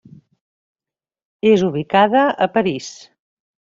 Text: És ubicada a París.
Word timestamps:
És 1.49 1.65
ubicada 1.67 2.25
a 2.47 2.51
París. 2.57 2.89